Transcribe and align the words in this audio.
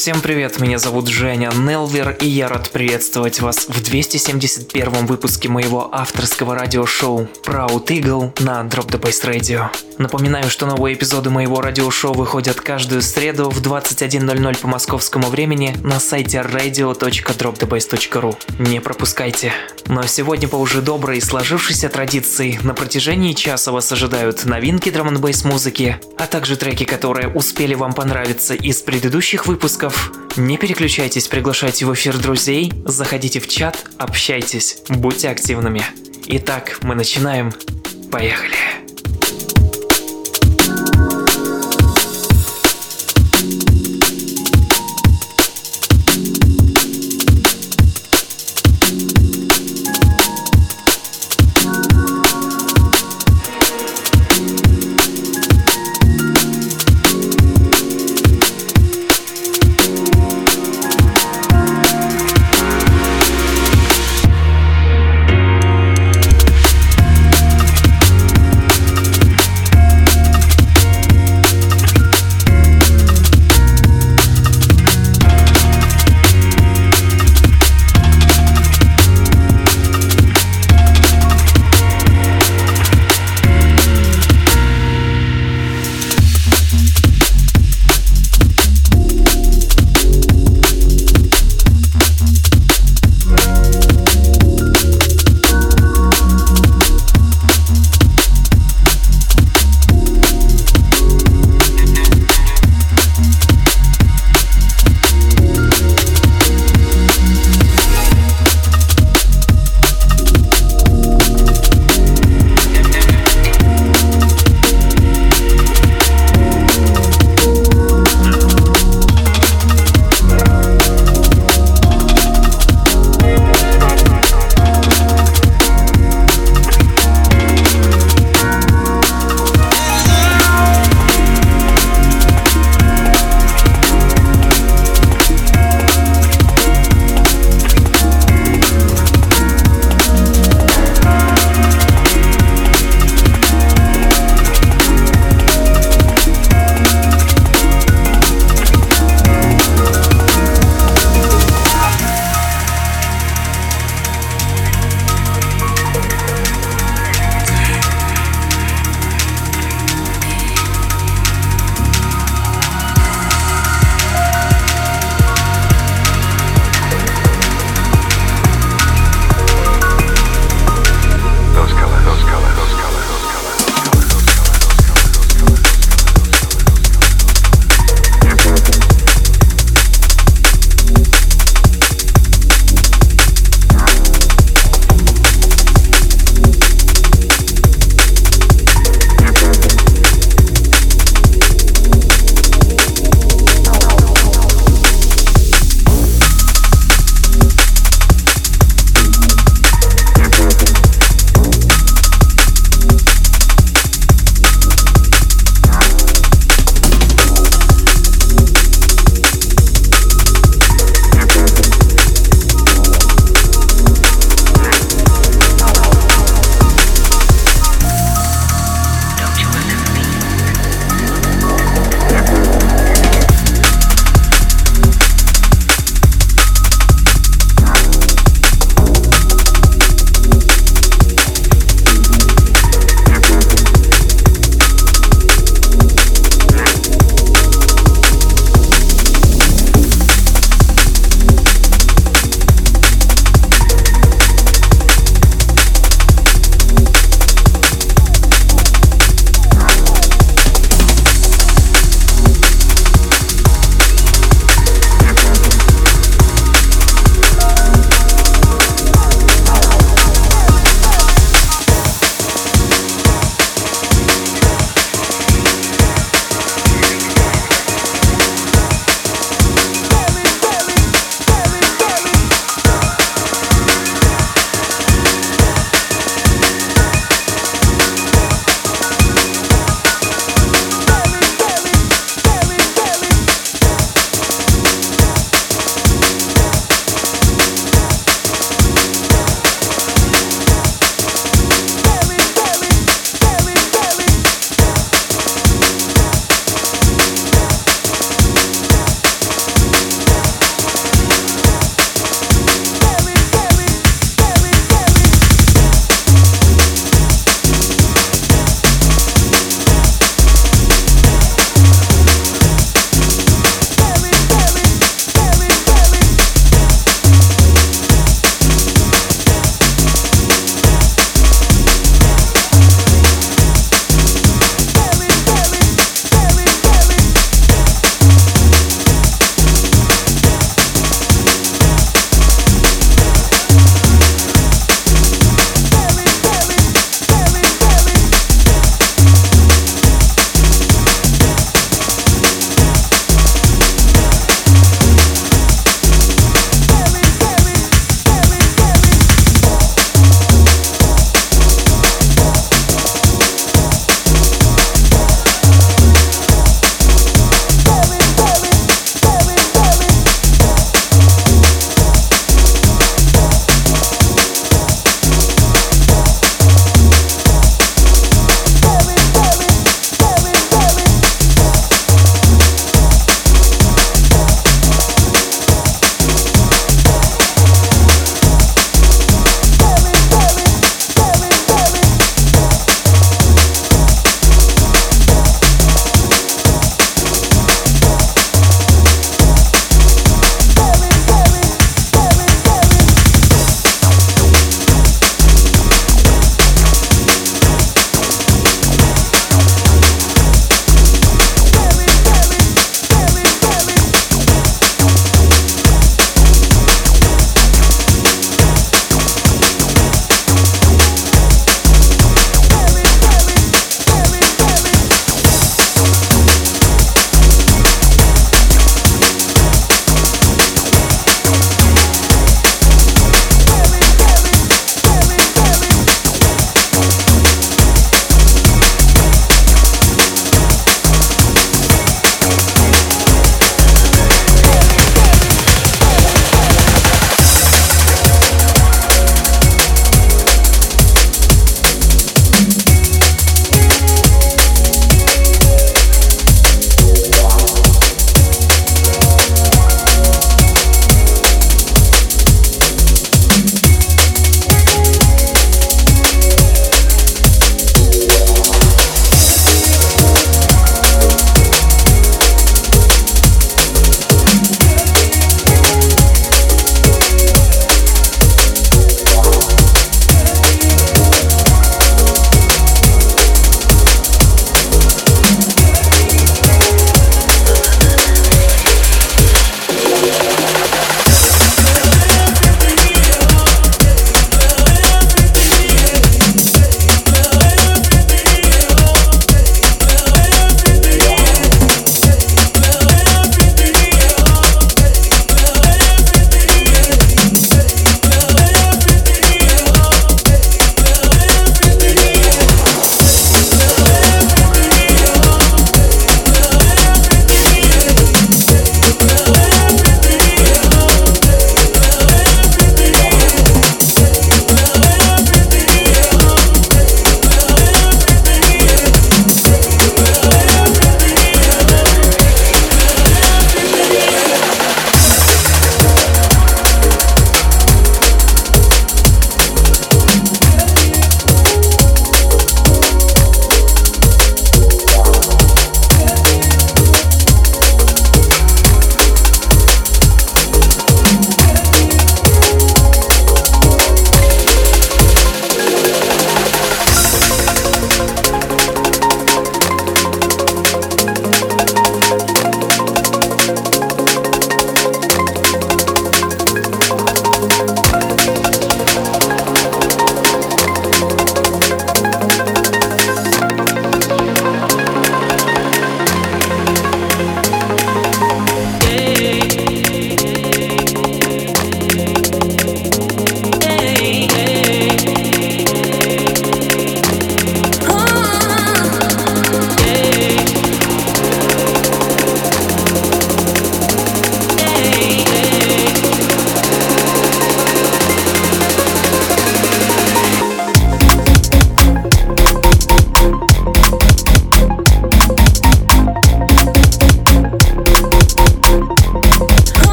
Всем 0.00 0.22
привет, 0.22 0.58
меня 0.60 0.78
зовут 0.78 1.08
Женя 1.08 1.52
Нелвер, 1.54 2.16
и 2.20 2.26
я 2.26 2.48
рад 2.48 2.70
приветствовать 2.70 3.40
вас 3.40 3.68
в 3.68 3.82
271 3.82 5.04
выпуске 5.04 5.50
моего 5.50 5.94
авторского 5.94 6.54
радиошоу 6.54 7.28
Proud 7.44 7.84
Eagle 7.88 8.32
на 8.42 8.62
Drop 8.62 8.88
the 8.88 8.98
Bass 8.98 9.22
Radio. 9.30 9.68
Напоминаю, 9.98 10.48
что 10.48 10.64
новые 10.64 10.96
эпизоды 10.96 11.28
моего 11.28 11.60
радиошоу 11.60 12.14
выходят 12.14 12.58
каждую 12.58 13.02
среду 13.02 13.50
в 13.50 13.60
21.00 13.60 14.58
по 14.58 14.68
московскому 14.68 15.26
времени 15.26 15.76
на 15.82 16.00
сайте 16.00 16.38
radio.dropthebase.ru. 16.38 18.34
Не 18.58 18.80
пропускайте. 18.80 19.52
Но 19.88 20.06
сегодня 20.06 20.48
по 20.48 20.56
уже 20.56 20.80
доброй 20.80 21.18
и 21.18 21.20
сложившейся 21.20 21.90
традиции 21.90 22.58
на 22.62 22.72
протяжении 22.72 23.34
часа 23.34 23.72
вас 23.72 23.92
ожидают 23.92 24.46
новинки 24.46 24.88
драм 24.88 25.14
музыки, 25.44 26.00
а 26.16 26.26
также 26.26 26.56
треки, 26.56 26.84
которые 26.84 27.28
успели 27.28 27.74
вам 27.74 27.92
понравиться 27.92 28.54
из 28.54 28.80
предыдущих 28.80 29.46
выпусков. 29.46 29.89
Не 30.36 30.56
переключайтесь, 30.56 31.28
приглашайте 31.28 31.86
в 31.86 31.94
эфир 31.94 32.16
друзей, 32.18 32.72
заходите 32.84 33.40
в 33.40 33.48
чат, 33.48 33.84
общайтесь, 33.98 34.82
будьте 34.88 35.28
активными. 35.28 35.82
Итак, 36.26 36.78
мы 36.82 36.94
начинаем. 36.94 37.52
Поехали. 38.10 38.54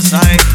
side. 0.00 0.47